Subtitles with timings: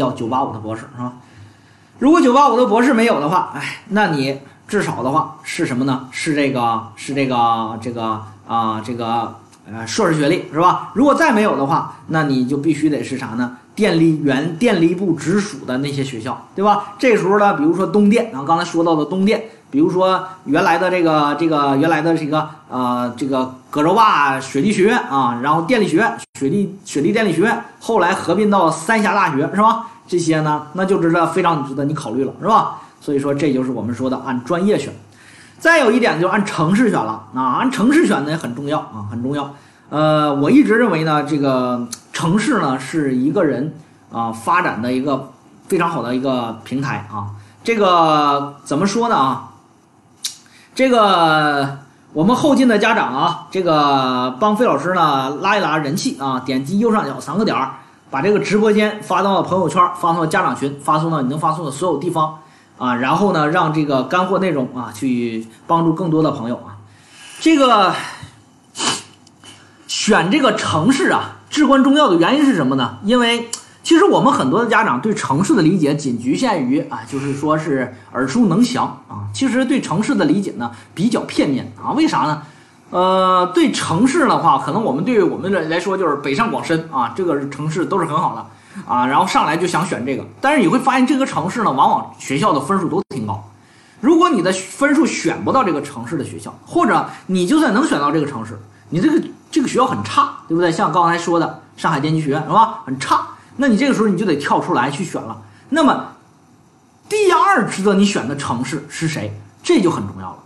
[0.00, 1.12] 要九八五的博士，是吧？
[1.98, 6.08] 如果九八五的博士没有的话，哎，那你至少的话是什么呢？
[6.10, 9.34] 是这个，是这个，这个啊，这个
[9.70, 10.90] 呃硕士学历，是吧？
[10.94, 13.58] 如果再没有的话，那你就必须得是啥呢？
[13.74, 16.94] 电力原电力部直属的那些学校，对吧？
[16.98, 29.86] 这时候呢，比如说东电啊，刚才说到的东电，比如说原来的这个这个原来的这个呃这个葛洲坝水利学院啊，然后电力学院水利水利电力学院，后来合并到三峡大学，是吧？
[30.10, 32.78] 这些呢，那就值得非常值得你考虑了，是吧？
[33.00, 34.92] 所以说这就是我们说的按专业选。
[35.60, 39.54] 再有一点就按城市选了啊，按城市选呢也很重要啊，很重要。
[39.88, 43.72] 呃，我一直认为呢，这个城市呢是一个人
[44.10, 45.30] 啊发展的一个
[45.68, 47.30] 非常好的一个平台啊。
[47.62, 49.50] 这个怎么说呢啊？
[50.74, 51.78] 这个
[52.12, 57.74] 我们后进的家长啊，这个帮费老师呢拉一拉人气啊，点击右上角三个点儿。
[58.10, 62.40] 把这个直播间发到朋友圈，发送到家长群，发送到你能发送的所有地方
[62.76, 66.76] 啊，然后呢，让这个干货内容啊，去帮助更多的朋友啊。
[67.38, 67.94] 这个
[69.86, 72.98] 选这个城市啊，至关重要的原因是什么呢？
[73.04, 73.48] 因为
[73.82, 81.92] 其实我们很多的家长对城市的理解仅局限于啊，就是说是耳熟能详啊，其实对城市的理解呢比较片面啊。
[81.92, 82.42] 为啥呢？
[82.90, 88.44] 呃，对城市的话，可能我们对我们来说就是北上广深啊，这个城市都是很好的
[88.92, 93.48] 啊，然后上来就想选这个，但是你会发现这个城市呢，往往学校的分数都挺高。
[94.00, 100.72] 如果你的分数选不到这个城市的学校，或者你就算能选到这个城市，你这个这个学校很差，对不对？
[100.72, 102.80] 像刚才说的上海电机学院是吧？
[102.84, 103.20] 很差，
[103.56, 105.40] 那你这个时候你就得跳出来去选了。
[105.68, 106.08] 那么
[107.08, 109.32] 第二值得你选的城市是谁？
[109.62, 110.38] 这就很重要了。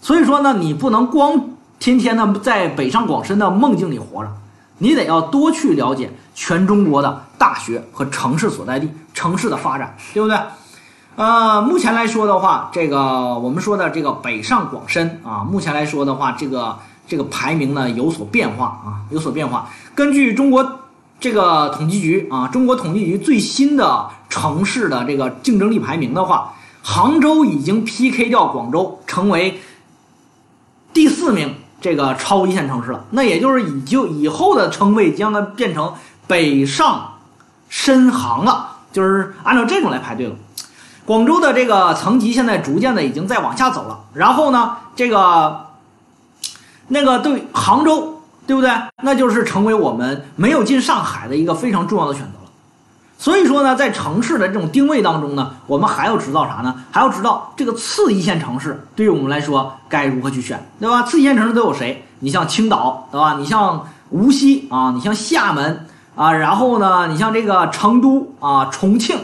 [0.00, 1.50] 所以说呢，你不能光。
[1.82, 4.30] 天天呢在北上广深的梦境里活着，
[4.78, 10.38] 你得要多去了解全中国的大学和城市所在地、城市的发展，对不对？
[11.16, 19.68] 呃，目前来说的话，这个我们说的这个北上广深啊，目前来说的话，这个这个排名呢有所变化啊，有所变化。
[19.92, 20.78] 根据中国
[21.18, 29.60] 这个统计局啊，中国统计局最新的城市的这个竞争力排名的话，杭州已经 PK 掉广州，成为
[30.92, 31.56] 第四名。
[31.82, 35.92] 这个超一线城市了，那也就是以就以后的称谓将它变成
[36.28, 37.14] 北上
[37.68, 40.36] 深杭了，就是按照这种来排队了。
[41.04, 45.66] 广州的这个层级现在逐渐的已经在往下走了，然后呢，这个
[46.86, 48.70] 那个对杭州，对不对？
[49.02, 52.38] 那就是成为我们没有进上海的一个非常重要的选择。
[53.22, 56.74] 所以说呢，在城市的这种定位当中呢，我们还要知道啥呢？
[56.90, 61.04] 还要知道这个次一线城市对于我们来说该如何去选，对吧？
[61.04, 62.04] 次一线城市都有谁？
[62.18, 63.36] 你像青岛，对吧？
[63.38, 69.16] 你像无锡啊，你像厦门啊，然后呢，你像这个成都啊、重庆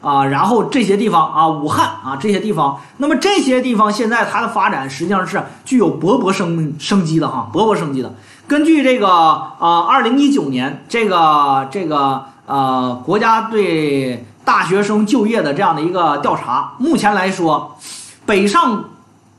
[0.00, 8.14] 啊，然后这些地方啊，武汉啊这些地方，那么这些地方现在它的发展实际上是具有勃勃生生机的哈，勃勃生机的。
[8.46, 12.26] 根据这个啊，二零一九年这个这个。
[12.50, 17.78] 呃，国家对大学生就业的这样的一个调查，目前来说，
[18.26, 18.86] 北上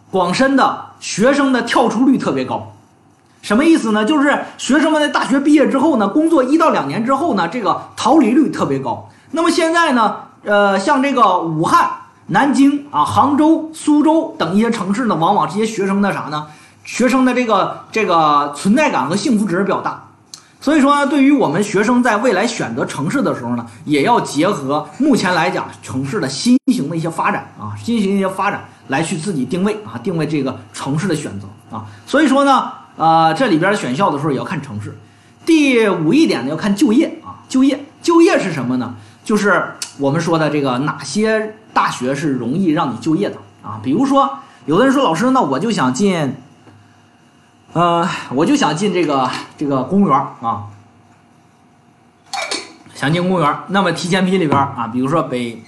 [0.09, 2.71] 广深的学生的跳出率特别高，
[3.41, 4.05] 什么意思呢？
[4.05, 9.09] 就是学生们在大学毕业之后呢，工作一到两年之后呢，这个逃离率特别高。
[9.31, 11.89] 那么现在呢，呃，像这个武汉、
[12.27, 16.47] 南京啊、杭州、苏州等一些城市呢，往往这些学生的啥呢？
[16.85, 20.05] 学生的这个这个存在感和幸福值比较大。
[20.61, 31.83] 所以说，对于我们学生在未来选择城市的时候呢，也要结合目前来讲城市的新型的一些发展啊，新型一些发展来去自己定位啊，定位这个城市的选择啊。
[32.05, 34.95] 所以说呢，呃，这里边选校的时候也要看城市。
[35.47, 38.93] 第五一点呢，要看就业啊，就业，就业是什么呢？
[39.25, 39.63] 就是
[39.97, 43.79] 我们说的这个哪些大学是容易让你就业的啊？
[43.81, 44.29] 比如说，
[44.67, 46.35] 有的人说老师，那我就想进。
[47.73, 50.63] 呃，我就想进这个这个公务员啊，
[52.93, 53.59] 想进公务员。
[53.67, 55.63] 那么提前批里边啊，比如说北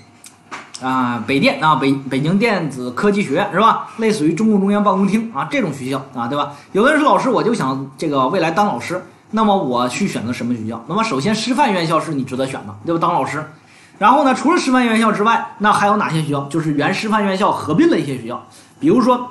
[0.81, 3.87] 啊北电啊北北京电子科技学院是吧？
[3.99, 6.51] 类似于中共中央办公厅啊这种学校啊，对吧？
[6.73, 9.01] 有的人说老师，我就想这个未来当老师，
[9.31, 10.83] 那么我去选择什么学校？
[10.89, 12.99] 那么首先师范院校是你值得选的，对吧？
[12.99, 13.49] 当老师。
[13.97, 16.43] 然后呢，除了师范院校之外，那还有哪些学校？
[16.49, 18.45] 就是原师范院校合并的一些学校，
[18.81, 19.29] 比如说。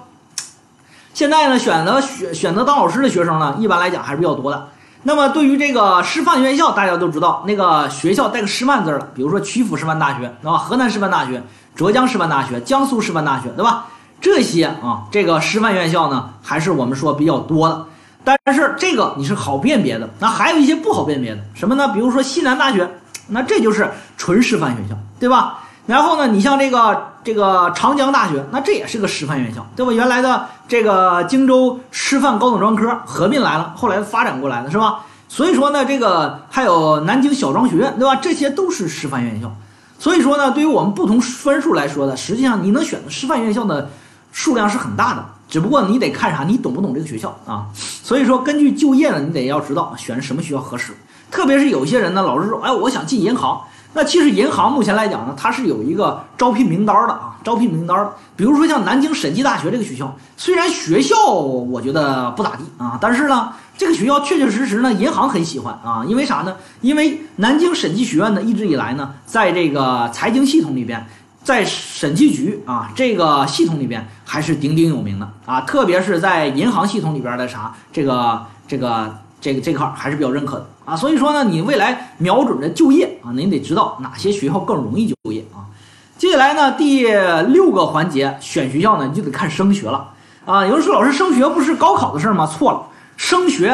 [1.14, 4.68] 现在呢，选择选选择当老师的学生呢，一般来讲还是比较多的。
[5.02, 10.56] 那么对于这个师范院校，大家都知道那个学校带个师范字了，比如说曲阜师范大学，对吧？
[10.56, 11.42] 河南师范大学、
[11.74, 13.86] 浙江师范大学、江苏师范大学，对吧？
[14.20, 17.84] 这些啊，这个师范院校呢，还是我们说比较多的。
[18.24, 21.88] 但是这个你是好辨别的，那还有一些不好辨别的，什么呢？
[21.88, 22.88] 比如说西南大学，
[23.26, 25.58] 那这就是纯师范学校，对吧？
[25.84, 29.92] 然后呢，你像这个这个长江大学，那这也是个师范院校，对吧？
[29.92, 35.00] 原来的这个荆州师范高等专科合并来了，后来发展过来的是吧？
[35.28, 38.14] 所以说呢，这个还有南京小庄学院，对吧？
[38.16, 39.52] 这些都是师范院校。
[39.98, 43.90] 所以说呢，对于我们不同分数来说的，实际上你能选择师范院校的
[44.30, 47.66] 数量是很大的，只不过你得看啥，你懂不懂这个学校啊？
[47.74, 50.92] 所以说，根据就业呢，你得要知道选什么学校合适。
[51.30, 53.60] 特别是有些人呢，老是说，哎，我想进银行。
[53.94, 58.08] 那其实银行目前来讲呢，它是有一个招聘名单的啊，招聘名单。
[58.36, 66.56] 比如说像南京审计大学这个学校，虽然学校我觉得不咋地啊，但是呢，这个学校确确实实呢，银行很喜欢啊，因为啥呢？
[66.80, 71.06] 因为南京审计学院呢，一直以来呢，在这个财经系统里边，
[71.44, 79.14] 在审计局啊这个系统里边还是鼎鼎有名的啊，特别是在银行系统里边的啥这个这个。
[79.42, 85.68] 这个这块还是比较认可的啊，所以说呢，你未来瞄准着就业啊，您得知道哪些学校更容易就业啊。
[86.16, 90.08] 接下来呢，第六个环节选学校呢，你就得看升学了
[90.46, 90.66] 啊。
[90.66, 92.46] 有人说老师升学不是高考的事儿吗？
[92.46, 92.82] 错了，
[93.16, 93.70] 升学。